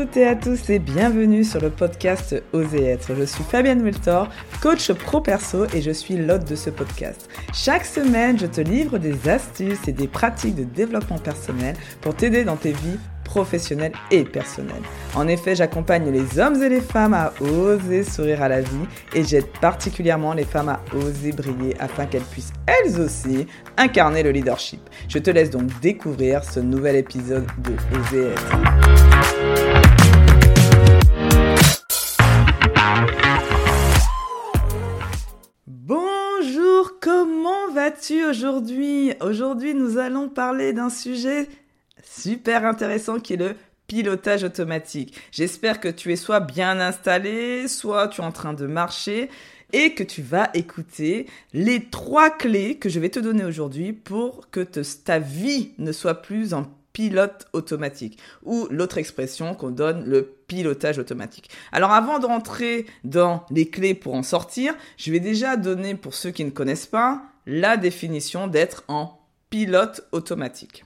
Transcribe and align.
toutes 0.00 0.16
et 0.16 0.26
à 0.26 0.34
tous 0.34 0.70
et 0.70 0.78
bienvenue 0.78 1.44
sur 1.44 1.60
le 1.60 1.68
podcast 1.68 2.42
Oser 2.54 2.86
être. 2.86 3.14
Je 3.14 3.24
suis 3.24 3.44
Fabienne 3.44 3.82
Multor, 3.82 4.30
coach 4.62 4.90
pro 4.92 5.20
perso 5.20 5.66
et 5.74 5.82
je 5.82 5.90
suis 5.90 6.16
l'hôte 6.16 6.48
de 6.48 6.56
ce 6.56 6.70
podcast. 6.70 7.28
Chaque 7.52 7.84
semaine, 7.84 8.38
je 8.38 8.46
te 8.46 8.62
livre 8.62 8.96
des 8.96 9.28
astuces 9.28 9.86
et 9.88 9.92
des 9.92 10.08
pratiques 10.08 10.54
de 10.54 10.64
développement 10.64 11.18
personnel 11.18 11.76
pour 12.00 12.14
t'aider 12.14 12.44
dans 12.44 12.56
tes 12.56 12.72
vies 12.72 12.98
professionnelles 13.24 13.92
et 14.10 14.24
personnelles. 14.24 14.82
En 15.14 15.28
effet, 15.28 15.54
j'accompagne 15.54 16.10
les 16.10 16.38
hommes 16.38 16.62
et 16.62 16.70
les 16.70 16.80
femmes 16.80 17.12
à 17.12 17.34
oser 17.42 18.02
sourire 18.02 18.42
à 18.42 18.48
la 18.48 18.62
vie 18.62 18.86
et 19.14 19.22
j'aide 19.22 19.48
particulièrement 19.60 20.32
les 20.32 20.44
femmes 20.44 20.70
à 20.70 20.80
oser 20.96 21.32
briller 21.32 21.76
afin 21.78 22.06
qu'elles 22.06 22.22
puissent 22.22 22.54
elles 22.66 22.98
aussi 22.98 23.46
incarner 23.76 24.22
le 24.22 24.30
leadership. 24.30 24.80
Je 25.08 25.18
te 25.18 25.30
laisse 25.30 25.50
donc 25.50 25.68
découvrir 25.80 26.42
ce 26.42 26.58
nouvel 26.58 26.96
épisode 26.96 27.46
de 27.58 27.72
Oser 27.98 28.28
être. 28.28 29.39
Vas-tu 37.70 38.24
aujourd'hui? 38.24 39.12
Aujourd'hui, 39.20 39.74
nous 39.74 39.98
allons 39.98 40.28
parler 40.28 40.72
d'un 40.72 40.90
sujet 40.90 41.48
super 42.02 42.64
intéressant 42.64 43.20
qui 43.20 43.34
est 43.34 43.36
le 43.36 43.54
pilotage 43.86 44.44
automatique. 44.44 45.16
J'espère 45.30 45.80
que 45.80 45.88
tu 45.88 46.12
es 46.12 46.16
soit 46.16 46.40
bien 46.40 46.80
installé, 46.80 47.68
soit 47.68 48.08
tu 48.08 48.20
es 48.20 48.24
en 48.24 48.32
train 48.32 48.54
de 48.54 48.66
marcher 48.66 49.30
et 49.72 49.94
que 49.94 50.02
tu 50.02 50.20
vas 50.20 50.50
écouter 50.54 51.26
les 51.52 51.84
trois 51.84 52.30
clés 52.30 52.76
que 52.76 52.88
je 52.88 52.98
vais 52.98 53.08
te 53.08 53.20
donner 53.20 53.44
aujourd'hui 53.44 53.92
pour 53.92 54.50
que 54.50 54.60
ta 54.60 55.20
vie 55.20 55.70
ne 55.78 55.92
soit 55.92 56.22
plus 56.22 56.54
en 56.54 56.66
pilote 56.92 57.46
automatique 57.52 58.18
ou 58.42 58.66
l'autre 58.70 58.98
expression 58.98 59.54
qu'on 59.54 59.70
donne 59.70 60.04
le 60.06 60.34
pilotage 60.48 60.98
automatique. 60.98 61.50
Alors 61.70 61.92
avant 61.92 62.18
de 62.18 62.26
rentrer 62.26 62.86
dans 63.04 63.44
les 63.50 63.68
clés 63.68 63.94
pour 63.94 64.14
en 64.14 64.24
sortir, 64.24 64.74
je 64.96 65.12
vais 65.12 65.20
déjà 65.20 65.56
donner 65.56 65.94
pour 65.94 66.14
ceux 66.14 66.30
qui 66.30 66.44
ne 66.44 66.50
connaissent 66.50 66.86
pas 66.86 67.29
la 67.46 67.76
définition 67.76 68.46
d'être 68.46 68.84
en 68.88 69.20
pilote 69.50 70.02
automatique. 70.12 70.84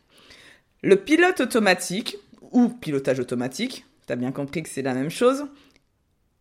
Le 0.82 0.96
pilote 0.96 1.40
automatique 1.40 2.16
ou 2.50 2.68
pilotage 2.68 3.20
automatique, 3.20 3.84
tu 4.06 4.12
as 4.12 4.16
bien 4.16 4.32
compris 4.32 4.62
que 4.62 4.68
c'est 4.68 4.82
la 4.82 4.94
même 4.94 5.10
chose, 5.10 5.46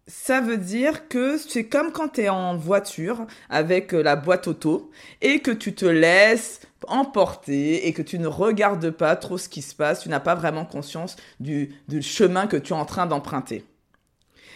ça 0.06 0.42
veut 0.42 0.58
dire 0.58 1.08
que 1.08 1.38
c'est 1.38 1.66
comme 1.66 1.92
quand 1.92 2.10
tu 2.10 2.22
es 2.22 2.30
en 2.30 2.58
voiture 2.58 3.26
avec 3.50 3.94
la 3.94 4.18
boîte 4.18 4.48
auto 4.48 4.92
et 5.22 5.40
que 5.40 5.52
tu 5.52 5.74
te 5.74 5.86
laisses 5.86 6.60
emporter 6.88 7.88
et 7.88 7.94
que 7.94 8.02
tu 8.02 8.20
ne 8.20 8.28
regardes 8.28 8.92
pas 8.92 9.16
trop 9.16 9.38
ce 9.38 9.48
qui 9.48 9.62
se 9.62 9.74
passe, 9.74 10.02
tu 10.02 10.10
n'as 10.10 10.20
pas 10.20 10.36
vraiment 10.36 10.66
conscience 10.66 11.16
du 11.40 11.74
chemin 12.02 12.48
que 12.48 12.58
tu 12.58 12.74
es 12.74 12.76
en 12.76 12.86
train 12.86 13.06
d'emprunter. 13.06 13.64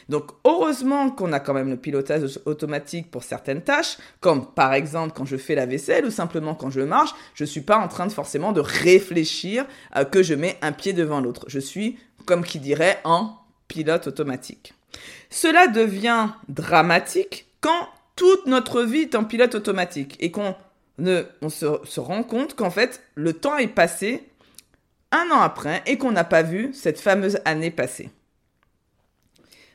Donc 0.10 0.32
heureusement 0.46 1.10
qu'on 1.10 1.34
a 1.34 1.40
quand 1.40 1.54
même 1.54 1.70
le 1.70 1.78
pilotage 1.78 2.40
automatique 2.46 3.12
pour 3.12 3.24
certaines 3.24 3.62
tâches, 3.62 3.98
comme 4.20 4.54
par 4.54 4.74
exemple 4.74 5.14
quand 5.16 5.26
je 5.26 5.38
fais 5.38 5.56
la 5.56 5.66
vaisselle 5.66 6.06
ou 6.06 6.12
simplement 6.12 6.56
quand 6.56 6.70
je 6.70 6.82
marche, 6.82 7.14
je 7.34 7.44
ne 7.44 7.48
suis 7.48 7.62
pas 7.62 7.78
en 7.78 7.88
train 7.88 8.08
de 8.08 8.12
forcément 8.12 8.54
de 8.54 8.62
réfléchir 8.62 9.66
à 9.92 10.06
que 10.06 10.24
je 10.24 10.34
mets 10.34 10.58
un 10.62 10.72
pied 10.72 10.94
devant 10.94 11.20
l'autre. 11.20 11.46
Je 11.48 11.60
suis, 11.60 11.98
comme 12.26 12.44
qui 12.44 12.60
dirait, 12.60 13.00
en 13.04 13.38
pilote 13.68 14.08
automatique. 14.08 14.74
Cela 15.30 15.68
devient 15.68 16.30
dramatique 16.48 17.48
quand 17.60 17.90
toute 18.16 18.48
notre 18.48 18.84
vie 18.84 19.02
est 19.02 19.16
en 19.16 19.26
pilote 19.26 19.56
automatique 19.56 20.16
et 20.20 20.32
qu'on 20.32 20.56
on 21.00 21.50
se, 21.50 22.00
rend 22.00 22.24
compte 22.24 22.56
qu'en 22.56 22.72
fait, 22.72 23.04
le 23.16 23.34
temps 23.34 23.58
est 23.58 23.68
passé 23.68 24.24
un 25.12 25.30
an 25.32 25.42
après 25.42 25.84
et 25.86 25.98
qu'on 25.98 26.12
n'a 26.12 26.24
pas 26.24 26.42
vu 26.42 26.72
cette 26.74 27.00
fameuse 27.00 27.40
année 27.46 27.72
passée. 27.72 28.10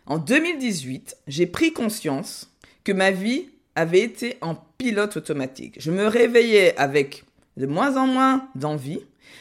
En 0.07 0.19
2018, 0.19 1.17
j'ai 1.29 1.47
pris 1.47 1.73
conscience 1.73 2.51
que 2.85 2.93
ma 2.93 3.11
vie 3.11 3.49
avait 3.75 4.01
été 4.01 4.37
en 4.41 4.57
pilote 4.79 5.17
automatique. 5.17 5.77
Je 5.79 5.91
me 5.91 6.07
réveillais 6.07 6.77
avec 6.77 7.25
de 7.57 7.67
moins 7.67 7.97
en 7.97 8.07
moins 8.07 8.49
d'envie. 8.55 9.01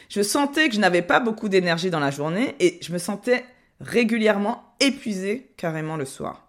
Je 0.09 0.21
sentais 0.21 0.69
que 0.69 0.75
je 0.75 0.79
n'avais 0.79 1.01
pas 1.01 1.19
beaucoup 1.19 1.49
d'énergie 1.49 1.89
dans 1.89 1.99
la 1.99 2.11
journée 2.11 2.55
et 2.59 2.77
je 2.81 2.93
me 2.93 2.97
sentais 2.97 3.43
régulièrement 3.79 4.63
épuisé 4.79 5.51
carrément 5.57 5.97
le 5.97 6.05
soir. 6.05 6.47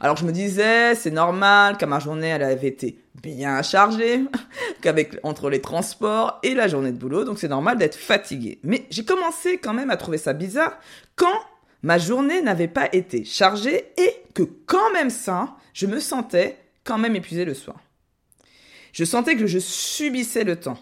Alors 0.00 0.16
je 0.16 0.24
me 0.24 0.32
disais, 0.32 0.94
c'est 0.94 1.10
normal, 1.10 1.76
car 1.76 1.88
ma 1.88 2.00
journée 2.00 2.28
elle 2.28 2.42
avait 2.42 2.68
été 2.68 2.98
bien 3.22 3.62
chargée, 3.62 4.24
qu'avec 4.80 5.18
entre 5.22 5.50
les 5.50 5.60
transports 5.60 6.40
et 6.42 6.54
la 6.54 6.68
journée 6.68 6.92
de 6.92 6.98
boulot, 6.98 7.24
donc 7.24 7.38
c'est 7.38 7.48
normal 7.48 7.78
d'être 7.78 7.96
fatigué. 7.96 8.58
Mais 8.64 8.86
j'ai 8.90 9.04
commencé 9.04 9.58
quand 9.58 9.74
même 9.74 9.90
à 9.90 9.96
trouver 9.96 10.18
ça 10.18 10.32
bizarre 10.32 10.78
quand 11.16 11.38
ma 11.84 11.98
journée 11.98 12.40
n'avait 12.40 12.66
pas 12.66 12.88
été 12.92 13.24
chargée 13.24 13.92
et 13.98 14.16
que 14.32 14.42
quand 14.42 14.90
même 14.94 15.10
ça, 15.10 15.56
je 15.74 15.86
me 15.86 16.00
sentais 16.00 16.56
quand 16.82 16.96
même 16.96 17.14
épuisé 17.14 17.44
le 17.44 17.52
soir. 17.52 17.78
Je 18.92 19.04
sentais 19.04 19.36
que 19.36 19.46
je 19.46 19.58
subissais 19.58 20.44
le 20.44 20.56
temps. 20.56 20.78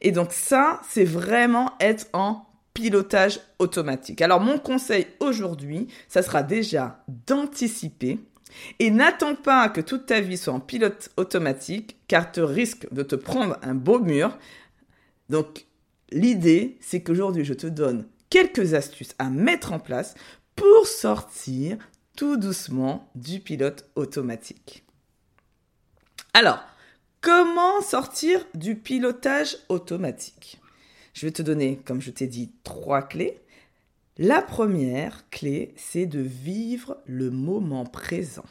Et 0.00 0.12
donc 0.12 0.32
ça, 0.32 0.80
c'est 0.88 1.04
vraiment 1.04 1.72
être 1.80 2.06
en 2.12 2.46
pilotage 2.72 3.40
automatique. 3.58 4.22
Alors 4.22 4.40
mon 4.40 4.58
conseil 4.58 5.08
aujourd'hui, 5.18 5.88
ça 6.08 6.22
sera 6.22 6.44
déjà 6.44 7.02
d'anticiper 7.26 8.20
et 8.78 8.90
n'attends 8.90 9.34
pas 9.34 9.68
que 9.68 9.80
toute 9.80 10.06
ta 10.06 10.20
vie 10.20 10.36
soit 10.36 10.54
en 10.54 10.60
pilote 10.60 11.10
automatique 11.16 11.96
car 12.06 12.30
tu 12.30 12.42
risques 12.42 12.86
de 12.92 13.02
te 13.02 13.16
prendre 13.16 13.58
un 13.62 13.74
beau 13.74 13.98
mur. 13.98 14.38
Donc 15.30 15.66
l'idée, 16.12 16.78
c'est 16.80 17.02
qu'aujourd'hui 17.02 17.44
je 17.44 17.54
te 17.54 17.66
donne 17.66 18.06
quelques 18.32 18.72
astuces 18.72 19.14
à 19.18 19.28
mettre 19.28 19.72
en 19.74 19.78
place 19.78 20.14
pour 20.56 20.86
sortir 20.86 21.76
tout 22.16 22.38
doucement 22.38 23.10
du 23.14 23.40
pilote 23.40 23.86
automatique. 23.94 24.84
Alors, 26.32 26.64
comment 27.20 27.82
sortir 27.82 28.40
du 28.54 28.74
pilotage 28.74 29.58
automatique? 29.68 30.58
Je 31.12 31.26
vais 31.26 31.32
te 31.32 31.42
donner, 31.42 31.76
comme 31.84 32.00
je 32.00 32.10
t'ai 32.10 32.26
dit, 32.26 32.50
trois 32.64 33.02
clés. 33.02 33.38
La 34.16 34.40
première 34.40 35.28
clé, 35.28 35.74
c'est 35.76 36.06
de 36.06 36.20
vivre 36.20 36.96
le 37.04 37.30
moment 37.30 37.84
présent. 37.84 38.46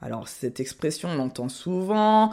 Alors, 0.00 0.28
cette 0.28 0.60
expression, 0.60 1.10
on 1.10 1.16
l'entend 1.16 1.50
souvent. 1.50 2.32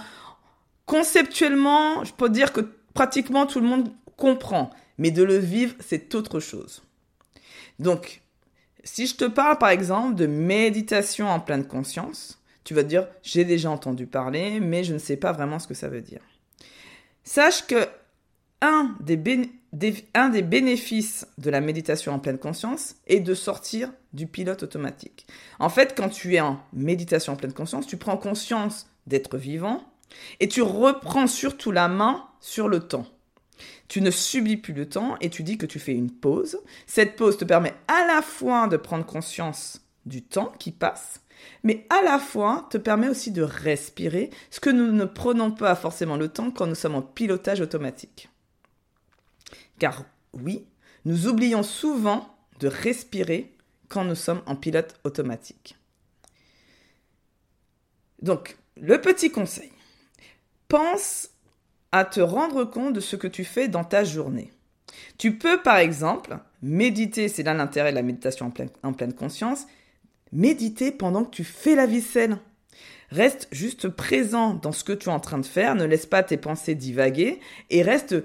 Conceptuellement, 0.85 2.05
je 2.05 2.13
peux 2.13 2.29
dire 2.29 2.53
que 2.53 2.61
pratiquement 2.93 3.45
tout 3.45 3.59
le 3.59 3.67
monde 3.67 3.91
comprend, 4.17 4.69
mais 4.97 5.11
de 5.11 5.23
le 5.23 5.37
vivre, 5.37 5.75
c'est 5.79 6.15
autre 6.15 6.39
chose. 6.39 6.83
Donc, 7.79 8.21
si 8.83 9.07
je 9.07 9.15
te 9.15 9.25
parle 9.25 9.57
par 9.57 9.69
exemple 9.69 10.15
de 10.15 10.27
méditation 10.27 11.27
en 11.27 11.39
pleine 11.39 11.65
conscience, 11.65 12.41
tu 12.63 12.73
vas 12.73 12.83
te 12.83 12.89
dire, 12.89 13.07
j'ai 13.23 13.45
déjà 13.45 13.69
entendu 13.69 14.07
parler, 14.07 14.59
mais 14.59 14.83
je 14.83 14.93
ne 14.93 14.99
sais 14.99 15.17
pas 15.17 15.31
vraiment 15.31 15.59
ce 15.59 15.67
que 15.67 15.73
ça 15.73 15.87
veut 15.87 16.01
dire. 16.01 16.21
Sache 17.23 17.65
que 17.67 17.87
un 18.61 18.95
des, 19.01 19.17
bénéfices 20.41 21.27
de 21.37 21.49
la 21.49 21.61
méditation 21.61 22.13
en 22.13 22.19
pleine 22.19 22.37
conscience 22.37 22.95
est 23.07 23.19
de 23.19 23.33
sortir 23.33 23.91
du 24.13 24.27
pilote 24.27 24.63
automatique. 24.63 25.27
En 25.59 25.69
fait, 25.69 25.93
quand 25.95 26.09
tu 26.09 26.35
es 26.35 26.39
en 26.39 26.59
méditation 26.73 27.33
en 27.33 27.35
pleine 27.35 27.53
conscience, 27.53 27.85
tu 27.85 27.97
prends 27.97 28.17
conscience 28.17 28.87
d'être 29.07 29.37
vivant 29.37 29.83
et 30.39 30.47
tu 30.47 30.61
reprends 30.61 31.27
surtout 31.27 31.71
la 31.71 31.87
main 31.87 32.25
sur 32.39 32.67
le 32.67 32.79
temps. 32.79 33.05
Tu 33.87 34.01
ne 34.01 34.11
subis 34.11 34.57
plus 34.57 34.73
le 34.73 34.87
temps 34.87 35.17
et 35.21 35.29
tu 35.29 35.43
dis 35.43 35.57
que 35.57 35.65
tu 35.65 35.79
fais 35.79 35.93
une 35.93 36.11
pause. 36.11 36.59
Cette 36.87 37.15
pause 37.15 37.37
te 37.37 37.45
permet 37.45 37.73
à 37.87 38.05
la 38.07 38.21
fois 38.21 38.67
de 38.67 38.77
prendre 38.77 39.05
conscience 39.05 39.81
du 40.05 40.21
temps 40.21 40.51
qui 40.59 40.71
passe, 40.71 41.21
mais 41.63 41.85
à 41.89 42.01
la 42.03 42.19
fois 42.19 42.67
te 42.69 42.77
permet 42.77 43.09
aussi 43.09 43.31
de 43.31 43.41
respirer, 43.41 44.29
ce 44.51 44.59
que 44.59 44.69
nous 44.69 44.91
ne 44.91 45.05
prenons 45.05 45.51
pas 45.51 45.75
forcément 45.75 46.17
le 46.17 46.29
temps 46.29 46.51
quand 46.51 46.67
nous 46.67 46.75
sommes 46.75 46.95
en 46.95 47.01
pilotage 47.01 47.61
automatique. 47.61 48.29
Car 49.79 50.05
oui, 50.33 50.67
nous 51.05 51.27
oublions 51.27 51.63
souvent 51.63 52.35
de 52.59 52.67
respirer 52.67 53.55
quand 53.89 54.03
nous 54.03 54.15
sommes 54.15 54.41
en 54.45 54.55
pilote 54.55 54.95
automatique. 55.03 55.77
Donc, 58.21 58.57
le 58.77 58.99
petit 58.99 59.31
conseil. 59.31 59.71
Pense 60.67 61.29
à 61.95 62.03
te 62.03 62.19
rendre 62.19 62.65
compte 62.65 62.91
de 62.91 62.99
ce 62.99 63.15
que 63.15 63.25
tu 63.25 63.45
fais 63.45 63.69
dans 63.69 63.85
ta 63.85 64.03
journée. 64.03 64.51
Tu 65.17 65.37
peux, 65.37 65.61
par 65.61 65.77
exemple, 65.77 66.37
méditer, 66.61 67.29
c'est 67.29 67.43
là 67.43 67.53
l'intérêt 67.53 67.91
de 67.91 67.95
la 67.95 68.01
méditation 68.01 68.47
en 68.47 68.51
pleine, 68.51 68.69
en 68.83 68.91
pleine 68.91 69.13
conscience, 69.13 69.65
méditer 70.33 70.91
pendant 70.91 71.23
que 71.23 71.33
tu 71.33 71.45
fais 71.45 71.73
la 71.73 71.85
vaisselle. 71.85 72.37
Reste 73.11 73.47
juste 73.53 73.87
présent 73.87 74.55
dans 74.55 74.73
ce 74.73 74.83
que 74.83 74.91
tu 74.91 75.07
es 75.07 75.11
en 75.13 75.21
train 75.21 75.37
de 75.37 75.45
faire, 75.45 75.73
ne 75.73 75.85
laisse 75.85 76.05
pas 76.05 76.21
tes 76.21 76.35
pensées 76.35 76.75
divaguer 76.75 77.39
et 77.69 77.81
reste 77.81 78.15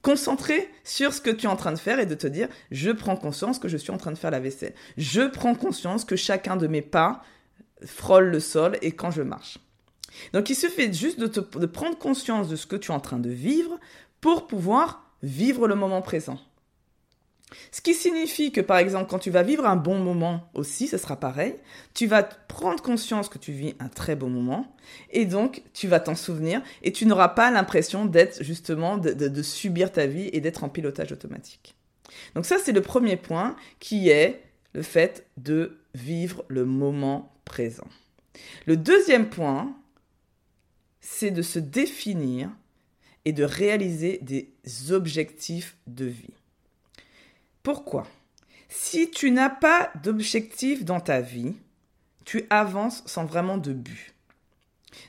concentrer 0.00 0.68
sur 0.84 1.12
ce 1.14 1.20
que 1.20 1.30
tu 1.30 1.46
es 1.46 1.50
en 1.50 1.56
train 1.56 1.72
de 1.72 1.80
faire 1.80 1.98
et 1.98 2.06
de 2.06 2.14
te 2.14 2.28
dire, 2.28 2.46
je 2.70 2.92
prends 2.92 3.16
conscience 3.16 3.58
que 3.58 3.66
je 3.66 3.76
suis 3.76 3.90
en 3.90 3.98
train 3.98 4.12
de 4.12 4.18
faire 4.18 4.30
la 4.30 4.38
vaisselle. 4.38 4.74
Je 4.96 5.22
prends 5.22 5.56
conscience 5.56 6.04
que 6.04 6.14
chacun 6.14 6.56
de 6.56 6.68
mes 6.68 6.82
pas 6.82 7.24
frôle 7.84 8.26
le 8.26 8.38
sol 8.38 8.78
et 8.82 8.92
quand 8.92 9.10
je 9.10 9.22
marche. 9.22 9.58
Donc 10.32 10.50
il 10.50 10.54
suffit 10.54 10.92
juste 10.92 11.18
de, 11.18 11.26
de 11.26 11.66
prendre 11.66 11.98
conscience 11.98 12.48
de 12.48 12.56
ce 12.56 12.66
que 12.66 12.76
tu 12.76 12.90
es 12.90 12.94
en 12.94 13.00
train 13.00 13.18
de 13.18 13.30
vivre 13.30 13.78
pour 14.20 14.46
pouvoir 14.46 15.12
vivre 15.22 15.68
le 15.68 15.74
moment 15.74 16.02
présent. 16.02 16.38
Ce 17.70 17.80
qui 17.80 17.94
signifie 17.94 18.52
que 18.52 18.60
par 18.60 18.78
exemple 18.78 19.10
quand 19.10 19.18
tu 19.18 19.30
vas 19.30 19.42
vivre 19.42 19.66
un 19.66 19.76
bon 19.76 19.98
moment 19.98 20.50
aussi, 20.54 20.88
ce 20.88 20.98
sera 20.98 21.16
pareil, 21.16 21.54
tu 21.94 22.06
vas 22.06 22.22
prendre 22.22 22.82
conscience 22.82 23.28
que 23.28 23.38
tu 23.38 23.52
vis 23.52 23.74
un 23.78 23.88
très 23.88 24.16
bon 24.16 24.30
moment 24.30 24.74
et 25.10 25.26
donc 25.26 25.62
tu 25.74 25.88
vas 25.88 26.00
t'en 26.00 26.14
souvenir 26.14 26.62
et 26.82 26.92
tu 26.92 27.06
n'auras 27.06 27.28
pas 27.28 27.50
l'impression 27.50 28.06
d'être 28.06 28.42
justement 28.42 28.98
de, 28.98 29.42
subir 29.42 29.92
ta 29.92 30.06
vie 30.06 30.30
et 30.32 30.40
d'être 30.40 30.64
en 30.64 30.68
pilotage 30.68 31.12
automatique. 31.12 31.74
Donc 32.34 32.46
ça 32.46 32.56
c'est 32.62 32.72
le 32.72 32.82
premier 32.82 33.16
point 33.16 33.56
qui 33.80 34.08
est 34.08 34.42
le 34.74 34.82
fait 34.82 35.26
de 35.36 35.78
vivre 35.94 36.44
le 36.48 36.64
moment 36.64 37.32
présent. 37.44 37.86
Le 38.66 38.76
deuxième 38.76 39.28
point, 39.28 39.74
c'est 41.02 41.32
de 41.32 41.42
se 41.42 41.58
définir 41.58 42.48
et 43.26 43.32
de 43.32 43.44
réaliser 43.44 44.18
des 44.22 44.48
objectifs 44.92 45.76
de 45.86 46.06
vie. 46.06 46.34
Pourquoi? 47.62 48.06
Si 48.68 49.10
tu 49.10 49.30
n'as 49.30 49.50
pas 49.50 49.90
d'objectif 50.02 50.84
dans 50.84 51.00
ta 51.00 51.20
vie, 51.20 51.54
tu 52.24 52.46
avances 52.48 53.02
sans 53.04 53.26
vraiment 53.26 53.58
de 53.58 53.72
but. 53.72 54.14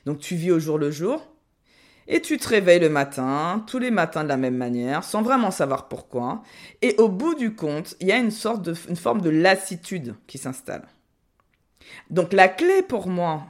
Donc 0.04 0.18
tu 0.18 0.36
vis 0.36 0.50
au 0.50 0.58
jour 0.58 0.78
le 0.78 0.90
jour 0.90 1.26
et 2.06 2.20
tu 2.20 2.36
te 2.36 2.48
réveilles 2.48 2.80
le 2.80 2.90
matin, 2.90 3.64
tous 3.66 3.78
les 3.78 3.90
matins 3.90 4.24
de 4.24 4.28
la 4.28 4.36
même 4.36 4.56
manière, 4.56 5.04
sans 5.04 5.22
vraiment 5.22 5.50
savoir 5.50 5.88
pourquoi. 5.88 6.42
Et 6.82 6.94
au 6.98 7.08
bout 7.08 7.34
du 7.34 7.54
compte, 7.54 7.96
il 8.00 8.08
y 8.08 8.12
a 8.12 8.18
une 8.18 8.30
sorte 8.30 8.74
forme 8.74 9.22
de 9.22 9.30
lassitude 9.30 10.14
qui 10.26 10.38
s'installe. 10.38 10.86
Donc 12.10 12.32
la 12.32 12.48
clé 12.48 12.82
pour 12.82 13.08
moi, 13.08 13.46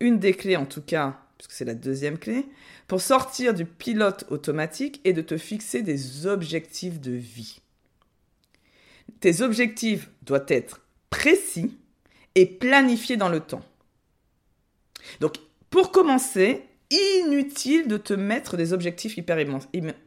une 0.00 0.18
des 0.18 0.34
clés 0.34 0.56
en 0.56 0.66
tout 0.66 0.82
cas, 0.82 1.18
puisque 1.40 1.56
c'est 1.56 1.64
la 1.64 1.74
deuxième 1.74 2.18
clé, 2.18 2.46
pour 2.86 3.00
sortir 3.00 3.54
du 3.54 3.64
pilote 3.64 4.26
automatique 4.28 5.00
est 5.04 5.12
de 5.12 5.22
te 5.22 5.36
fixer 5.36 5.82
des 5.82 6.26
objectifs 6.26 7.00
de 7.00 7.12
vie 7.12 7.60
tes 9.20 9.42
objectifs 9.42 10.10
doivent 10.22 10.46
être 10.48 10.80
précis 11.10 11.78
et 12.34 12.46
planifiés 12.46 13.16
dans 13.16 13.28
le 13.28 13.40
temps. 13.40 13.62
Donc, 15.20 15.34
pour 15.70 15.92
commencer, 15.92 16.62
inutile 16.90 17.86
de 17.86 17.96
te 17.96 18.14
mettre 18.14 18.56
des 18.56 18.72
objectifs 18.72 19.16
hyper 19.16 19.38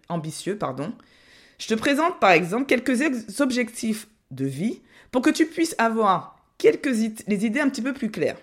ambitieux, 0.09 0.57
pardon. 0.57 0.93
Je 1.57 1.67
te 1.67 1.73
présente 1.75 2.19
par 2.19 2.31
exemple 2.31 2.65
quelques 2.65 3.01
objectifs 3.39 4.07
de 4.31 4.45
vie 4.45 4.81
pour 5.11 5.21
que 5.21 5.29
tu 5.29 5.45
puisses 5.45 5.75
avoir 5.77 6.43
quelques 6.57 6.87
les 7.27 7.45
idées 7.45 7.59
un 7.59 7.69
petit 7.69 7.81
peu 7.81 7.93
plus 7.93 8.11
claires. 8.11 8.37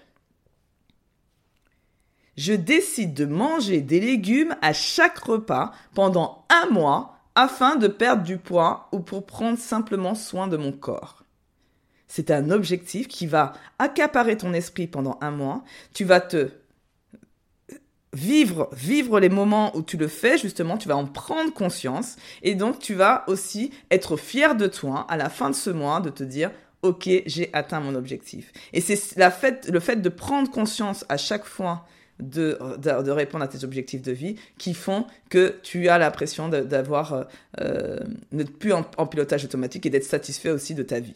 Je 2.40 2.54
décide 2.54 3.12
de 3.12 3.26
manger 3.26 3.82
des 3.82 4.00
légumes 4.00 4.56
à 4.62 4.72
chaque 4.72 5.18
repas 5.18 5.72
pendant 5.92 6.46
un 6.48 6.70
mois 6.70 7.18
afin 7.34 7.76
de 7.76 7.86
perdre 7.86 8.22
du 8.22 8.38
poids 8.38 8.88
ou 8.92 9.00
pour 9.00 9.26
prendre 9.26 9.58
simplement 9.58 10.14
soin 10.14 10.48
de 10.48 10.56
mon 10.56 10.72
corps. 10.72 11.24
C'est 12.08 12.30
un 12.30 12.50
objectif 12.50 13.08
qui 13.08 13.26
va 13.26 13.52
accaparer 13.78 14.38
ton 14.38 14.54
esprit 14.54 14.86
pendant 14.86 15.18
un 15.20 15.32
mois. 15.32 15.64
Tu 15.92 16.04
vas 16.04 16.22
te 16.22 16.48
vivre, 18.14 18.70
vivre 18.72 19.20
les 19.20 19.28
moments 19.28 19.76
où 19.76 19.82
tu 19.82 19.98
le 19.98 20.08
fais, 20.08 20.38
justement, 20.38 20.78
tu 20.78 20.88
vas 20.88 20.96
en 20.96 21.04
prendre 21.04 21.52
conscience. 21.52 22.16
Et 22.40 22.54
donc, 22.54 22.78
tu 22.78 22.94
vas 22.94 23.24
aussi 23.26 23.70
être 23.90 24.16
fier 24.16 24.56
de 24.56 24.66
toi 24.66 25.04
à 25.10 25.18
la 25.18 25.28
fin 25.28 25.50
de 25.50 25.54
ce 25.54 25.68
mois 25.68 26.00
de 26.00 26.08
te 26.08 26.24
dire, 26.24 26.50
OK, 26.80 27.06
j'ai 27.26 27.50
atteint 27.52 27.80
mon 27.80 27.94
objectif. 27.94 28.50
Et 28.72 28.80
c'est 28.80 29.18
la 29.18 29.30
le 29.68 29.80
fait 29.80 30.00
de 30.00 30.08
prendre 30.08 30.50
conscience 30.50 31.04
à 31.10 31.18
chaque 31.18 31.44
fois 31.44 31.84
de, 32.20 33.10
répondre 33.10 33.44
à 33.44 33.48
tes 33.48 33.64
objectifs 33.64 34.02
de 34.02 34.12
vie 34.12 34.36
qui 34.58 34.74
font 34.74 35.06
que 35.28 35.58
tu 35.62 35.88
as 35.88 35.98
l'impression 35.98 36.48
d'avoir, 36.48 37.12
euh, 37.12 37.24
euh, 37.60 37.98
n'être 38.32 38.56
plus 38.58 38.72
en, 38.72 38.82
pilotage 39.06 39.44
automatique 39.44 39.86
et 39.86 39.90
d'être 39.90 40.04
satisfait 40.04 40.50
aussi 40.50 40.74
de 40.74 40.82
ta 40.82 41.00
vie. 41.00 41.14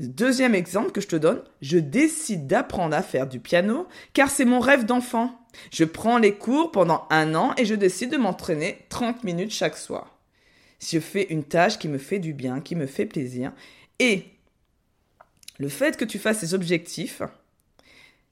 Deuxième 0.00 0.56
exemple 0.56 0.90
que 0.90 1.00
je 1.00 1.06
te 1.06 1.16
donne, 1.16 1.40
je 1.62 1.78
décide 1.78 2.48
d'apprendre 2.48 2.96
à 2.96 3.02
faire 3.02 3.28
du 3.28 3.38
piano 3.38 3.86
car 4.12 4.28
c'est 4.28 4.44
mon 4.44 4.58
rêve 4.58 4.84
d'enfant. 4.84 5.38
Je 5.70 5.84
prends 5.84 6.18
les 6.18 6.34
cours 6.34 6.72
pendant 6.72 7.06
un 7.10 7.36
an 7.36 7.54
et 7.56 7.64
je 7.64 7.76
décide 7.76 8.10
de 8.10 8.16
m'entraîner 8.16 8.78
30 8.88 9.22
minutes 9.22 9.52
chaque 9.52 9.76
soir. 9.76 10.18
Je 10.80 10.98
fais 10.98 11.26
une 11.30 11.44
tâche 11.44 11.78
qui 11.78 11.88
me 11.88 11.98
fait 11.98 12.18
du 12.18 12.34
bien, 12.34 12.60
qui 12.60 12.74
me 12.74 12.86
fait 12.86 13.06
plaisir. 13.06 13.52
Et 14.00 14.24
le 15.58 15.68
fait 15.68 15.96
que 15.96 16.04
tu 16.04 16.18
fasses 16.18 16.40
ces 16.40 16.54
objectifs, 16.54 17.22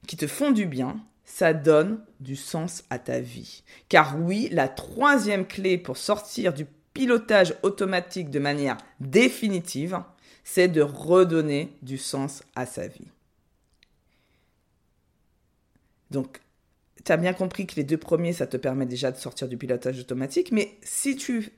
qui 0.07 0.17
te 0.17 0.27
font 0.27 0.51
du 0.51 0.65
bien, 0.65 0.97
ça 1.25 1.53
donne 1.53 2.03
du 2.19 2.35
sens 2.35 2.83
à 2.89 2.99
ta 2.99 3.19
vie. 3.19 3.63
Car 3.89 4.19
oui, 4.19 4.49
la 4.51 4.67
troisième 4.67 5.47
clé 5.47 5.77
pour 5.77 5.97
sortir 5.97 6.53
du 6.53 6.65
pilotage 6.93 7.55
automatique 7.63 8.29
de 8.29 8.39
manière 8.39 8.77
définitive, 8.99 10.01
c'est 10.43 10.67
de 10.67 10.81
redonner 10.81 11.75
du 11.81 11.97
sens 11.97 12.43
à 12.55 12.65
sa 12.65 12.87
vie. 12.87 13.07
Donc, 16.11 16.41
tu 17.03 17.11
as 17.11 17.17
bien 17.17 17.33
compris 17.33 17.65
que 17.65 17.75
les 17.75 17.83
deux 17.83 17.97
premiers, 17.97 18.33
ça 18.33 18.47
te 18.47 18.57
permet 18.57 18.85
déjà 18.85 19.11
de 19.11 19.17
sortir 19.17 19.47
du 19.47 19.57
pilotage 19.57 19.99
automatique, 19.99 20.51
mais 20.51 20.77
si 20.83 21.15
tu 21.15 21.49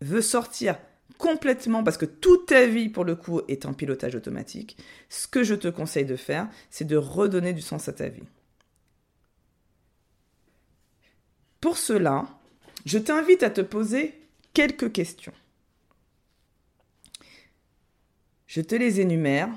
veux 0.00 0.22
sortir 0.22 0.78
complètement, 1.18 1.84
parce 1.84 1.98
que 1.98 2.06
toute 2.06 2.46
ta 2.46 2.66
vie, 2.66 2.88
pour 2.88 3.04
le 3.04 3.16
coup, 3.16 3.42
est 3.48 3.66
en 3.66 3.74
pilotage 3.74 4.14
automatique, 4.14 4.78
ce 5.08 5.26
que 5.26 5.42
je 5.42 5.54
te 5.54 5.68
conseille 5.68 6.06
de 6.06 6.16
faire, 6.16 6.48
c'est 6.70 6.86
de 6.86 6.96
redonner 6.96 7.52
du 7.52 7.60
sens 7.60 7.88
à 7.88 7.92
ta 7.92 8.08
vie. 8.08 8.22
Pour 11.60 11.76
cela, 11.76 12.26
je 12.86 12.98
t'invite 12.98 13.42
à 13.42 13.50
te 13.50 13.60
poser 13.60 14.14
quelques 14.54 14.92
questions. 14.92 15.34
Je 18.46 18.60
te 18.60 18.74
les 18.74 19.00
énumère 19.00 19.50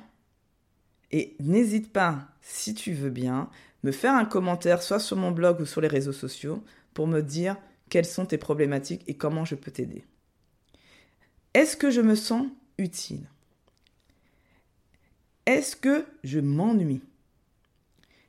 et 1.11 1.35
n'hésite 1.39 1.93
pas, 1.93 2.27
si 2.41 2.73
tu 2.73 2.93
veux 2.93 3.09
bien, 3.09 3.49
me 3.83 3.91
faire 3.91 4.15
un 4.15 4.25
commentaire 4.25 4.83
soit 4.83 4.99
sur 4.99 5.17
mon 5.17 5.31
blog 5.31 5.61
ou 5.61 5.65
sur 5.65 5.81
les 5.81 5.87
réseaux 5.87 6.11
sociaux 6.11 6.63
pour 6.93 7.07
me 7.07 7.21
dire 7.21 7.55
quelles 7.89 8.05
sont 8.05 8.25
tes 8.25 8.37
problématiques 8.37 9.03
et 9.07 9.15
comment 9.15 9.45
je 9.45 9.55
peux 9.55 9.71
t'aider. 9.71 10.03
Est-ce 11.53 11.75
que 11.75 11.91
je 11.91 12.01
me 12.01 12.15
sens 12.15 12.47
utile? 12.77 13.27
Est-ce 15.45 15.75
que 15.75 16.05
je 16.23 16.39
m'ennuie? 16.39 17.01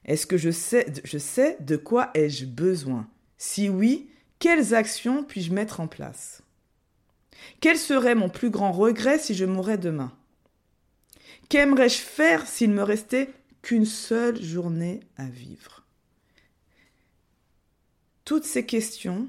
Est-ce 0.04 0.26
que 0.26 0.36
je 0.36 0.50
sais, 0.50 1.56
de 1.60 1.76
quoi 1.76 2.10
ai-je 2.14 2.46
besoin? 2.46 3.08
Si 3.38 3.68
oui, 3.68 4.10
quelles 4.38 4.74
actions 4.74 5.22
puis-je 5.22 5.52
mettre 5.52 5.80
en 5.80 5.86
place? 5.86 6.42
Quel 7.60 7.78
serait 7.78 8.14
mon 8.14 8.28
plus 8.28 8.50
grand 8.50 8.72
regret 8.72 9.18
si 9.18 9.34
je 9.34 9.44
mourais 9.44 9.78
demain? 9.78 10.12
Qu'aimerais-je 11.48 11.98
faire 11.98 12.46
s'il 12.46 12.70
me 12.70 12.82
restait 12.82 13.30
qu'une 13.62 13.86
seule 13.86 14.42
journée 14.42 15.00
à 15.16 15.26
vivre? 15.26 15.86
Toutes 18.24 18.44
ces 18.44 18.66
questions 18.66 19.28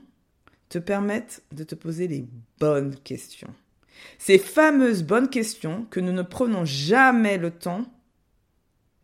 te 0.69 0.79
permettent 0.79 1.43
de 1.51 1.63
te 1.63 1.75
poser 1.75 2.07
les 2.07 2.25
bonnes 2.59 2.95
questions. 2.99 3.53
Ces 4.17 4.37
fameuses 4.37 5.03
bonnes 5.03 5.29
questions 5.29 5.85
que 5.89 5.99
nous 5.99 6.11
ne 6.11 6.21
prenons 6.21 6.65
jamais 6.65 7.37
le 7.37 7.51
temps 7.51 7.85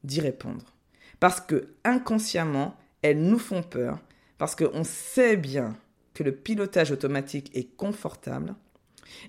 d'y 0.04 0.22
répondre. 0.22 0.74
Parce 1.20 1.42
que 1.42 1.74
inconsciemment, 1.84 2.78
elles 3.02 3.22
nous 3.22 3.40
font 3.40 3.64
peur, 3.64 4.00
parce 4.38 4.56
qu'on 4.56 4.84
sait 4.84 5.38
bien 5.38 5.76
que 6.14 6.24
le 6.24 6.34
pilotage 6.34 6.92
automatique 6.92 7.52
est 7.54 7.76
confortable 7.76 8.56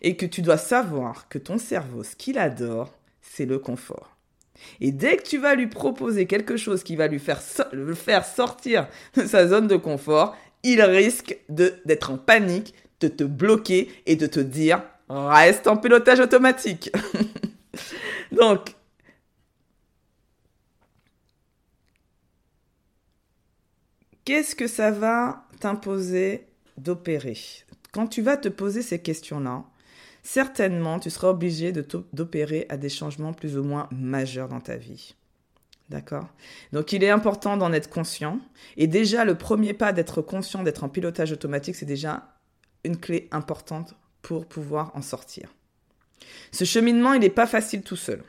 et 0.02 0.16
que 0.16 0.26
tu 0.26 0.42
dois 0.42 0.56
savoir 0.56 1.28
que 1.28 1.38
ton 1.38 1.58
cerveau, 1.58 2.04
ce 2.04 2.16
qu'il 2.16 2.38
adore, 2.38 2.92
c'est 3.20 3.46
le 3.46 3.58
confort. 3.58 4.16
Et 4.80 4.92
dès 4.92 5.16
que 5.16 5.22
tu 5.22 5.38
vas 5.38 5.54
lui 5.54 5.68
proposer 5.68 6.26
quelque 6.26 6.56
chose 6.56 6.82
qui 6.82 6.96
va 6.96 7.08
lui 7.08 7.18
faire 7.18 7.40
le 7.72 7.94
faire 7.94 8.24
sortir 8.24 8.88
de 9.14 9.24
sa 9.24 9.48
zone 9.48 9.68
de 9.68 9.76
confort, 9.76 10.36
il 10.62 10.82
risque 10.82 11.38
d'être 11.48 12.10
en 12.10 12.18
panique, 12.18 12.74
de 13.00 13.08
te 13.08 13.24
bloquer 13.24 13.90
et 14.06 14.16
de 14.16 14.26
te 14.26 14.40
dire 14.40 14.82
reste 15.10 15.66
en 15.66 15.76
pilotage 15.76 16.20
automatique. 16.20 16.90
Donc, 18.32 18.74
qu'est-ce 24.24 24.54
que 24.54 24.66
ça 24.66 24.90
va 24.90 25.44
t'imposer 25.58 26.46
d'opérer? 26.76 27.36
Quand 27.92 28.06
tu 28.06 28.22
vas 28.22 28.36
te 28.36 28.48
poser 28.48 28.82
ces 28.82 29.00
questions-là, 29.00 29.64
certainement 30.22 31.00
tu 31.00 31.10
seras 31.10 31.30
obligé 31.30 31.72
d'opérer 32.12 32.66
à 32.68 32.76
des 32.76 32.88
changements 32.88 33.32
plus 33.32 33.58
ou 33.58 33.64
moins 33.64 33.88
majeurs 33.90 34.48
dans 34.48 34.60
ta 34.60 34.76
vie. 34.76 35.16
D'accord? 35.88 36.28
Donc 36.72 36.92
il 36.92 37.02
est 37.02 37.10
important 37.10 37.56
d'en 37.56 37.72
être 37.72 37.90
conscient. 37.90 38.38
Et 38.76 38.86
déjà, 38.86 39.24
le 39.24 39.34
premier 39.34 39.74
pas 39.74 39.92
d'être 39.92 40.22
conscient 40.22 40.62
d'être 40.62 40.84
en 40.84 40.88
pilotage 40.88 41.32
automatique, 41.32 41.74
c'est 41.74 41.84
déjà 41.84 42.36
une 42.84 42.96
clé 42.96 43.28
importante 43.32 43.96
pour 44.22 44.46
pouvoir 44.46 44.92
en 44.94 45.02
sortir. 45.02 45.48
Ce 46.52 46.64
cheminement, 46.64 47.14
il 47.14 47.20
n'est 47.20 47.30
pas 47.30 47.46
facile 47.46 47.82
tout 47.82 47.96
seul. 47.96 48.22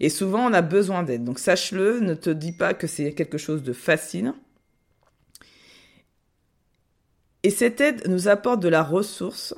Et 0.00 0.08
souvent, 0.08 0.46
on 0.46 0.52
a 0.52 0.62
besoin 0.62 1.02
d'aide. 1.02 1.24
Donc 1.24 1.38
sache-le, 1.38 2.00
ne 2.00 2.14
te 2.14 2.30
dis 2.30 2.52
pas 2.52 2.74
que 2.74 2.86
c'est 2.86 3.12
quelque 3.12 3.38
chose 3.38 3.62
de 3.62 3.72
facile. 3.72 4.32
Et 7.42 7.50
cette 7.50 7.80
aide 7.80 8.08
nous 8.08 8.28
apporte 8.28 8.60
de 8.60 8.68
la 8.68 8.82
ressource 8.82 9.54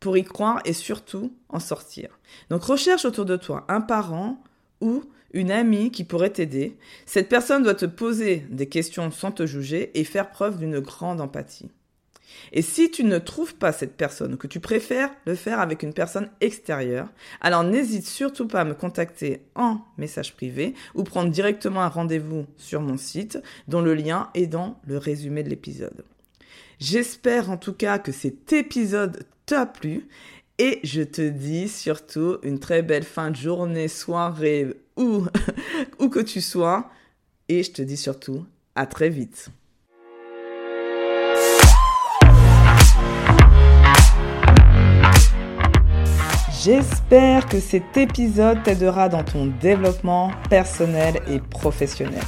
pour 0.00 0.16
y 0.16 0.24
croire 0.24 0.60
et 0.64 0.72
surtout 0.72 1.36
en 1.48 1.60
sortir. 1.60 2.18
Donc 2.48 2.64
recherche 2.64 3.04
autour 3.04 3.24
de 3.24 3.36
toi 3.36 3.64
un 3.68 3.80
parent 3.80 4.42
ou 4.80 5.04
une 5.32 5.50
amie 5.50 5.90
qui 5.90 6.04
pourrait 6.04 6.30
t'aider. 6.30 6.76
Cette 7.06 7.28
personne 7.28 7.62
doit 7.62 7.74
te 7.74 7.86
poser 7.86 8.46
des 8.50 8.68
questions 8.68 9.10
sans 9.10 9.32
te 9.32 9.46
juger 9.46 9.98
et 9.98 10.04
faire 10.04 10.30
preuve 10.30 10.58
d'une 10.58 10.80
grande 10.80 11.20
empathie. 11.20 11.70
Et 12.52 12.62
si 12.62 12.90
tu 12.90 13.04
ne 13.04 13.18
trouves 13.18 13.54
pas 13.54 13.72
cette 13.72 13.96
personne, 13.96 14.36
que 14.36 14.46
tu 14.46 14.60
préfères 14.60 15.10
le 15.26 15.34
faire 15.34 15.60
avec 15.60 15.82
une 15.82 15.94
personne 15.94 16.30
extérieure, 16.40 17.08
alors 17.40 17.64
n'hésite 17.64 18.06
surtout 18.06 18.46
pas 18.46 18.60
à 18.60 18.64
me 18.64 18.74
contacter 18.74 19.42
en 19.54 19.80
message 19.98 20.34
privé 20.34 20.74
ou 20.94 21.04
prendre 21.04 21.30
directement 21.30 21.82
un 21.82 21.88
rendez-vous 21.88 22.46
sur 22.56 22.80
mon 22.80 22.96
site 22.96 23.38
dont 23.68 23.80
le 23.80 23.94
lien 23.94 24.30
est 24.34 24.46
dans 24.46 24.80
le 24.86 24.98
résumé 24.98 25.42
de 25.42 25.50
l'épisode. 25.50 26.04
J'espère 26.78 27.50
en 27.50 27.56
tout 27.56 27.74
cas 27.74 27.98
que 27.98 28.12
cet 28.12 28.52
épisode 28.52 29.24
t'a 29.46 29.66
plu 29.66 30.08
et 30.58 30.80
je 30.84 31.02
te 31.02 31.26
dis 31.28 31.68
surtout 31.68 32.38
une 32.42 32.58
très 32.58 32.82
belle 32.82 33.04
fin 33.04 33.30
de 33.30 33.36
journée, 33.36 33.88
soirée, 33.88 34.74
ou 34.96 35.26
où 35.98 36.08
que 36.08 36.20
tu 36.20 36.40
sois. 36.40 36.90
Et 37.48 37.62
je 37.62 37.72
te 37.72 37.82
dis 37.82 37.96
surtout 37.96 38.44
à 38.74 38.86
très 38.86 39.08
vite. 39.08 39.48
J'espère 46.64 47.46
que 47.46 47.58
cet 47.58 47.96
épisode 47.96 48.62
t'aidera 48.62 49.08
dans 49.08 49.24
ton 49.24 49.46
développement 49.60 50.30
personnel 50.48 51.20
et 51.28 51.40
professionnel. 51.40 52.22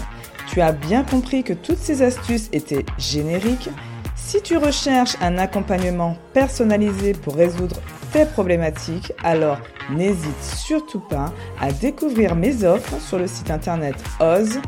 Tu 0.49 0.61
as 0.61 0.73
bien 0.73 1.05
compris 1.05 1.45
que 1.45 1.53
toutes 1.53 1.79
ces 1.79 2.03
astuces 2.03 2.49
étaient 2.53 2.85
génériques. 2.99 3.69
Si 4.17 4.43
tu 4.43 4.57
recherches 4.57 5.17
un 5.21 5.39
accompagnement 5.39 6.17
personnalisé 6.33 7.13
pour 7.13 7.37
résoudre 7.37 7.77
tes 8.13 8.25
problématiques, 8.25 9.13
alors 9.23 9.59
n'hésite 9.91 10.43
surtout 10.43 11.01
pas 11.01 11.33
à 11.61 11.71
découvrir 11.71 12.35
mes 12.35 12.65
offres 12.65 13.01
sur 13.01 13.21
le 13.21 13.29
site 13.29 13.53
internet 13.53 13.95
oz 14.19 14.59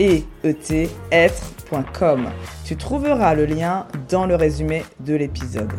et 0.00 0.24
Tu 2.64 2.76
trouveras 2.76 3.34
le 3.34 3.46
lien 3.46 3.86
dans 4.08 4.26
le 4.26 4.34
résumé 4.34 4.84
de 4.98 5.14
l'épisode. 5.14 5.72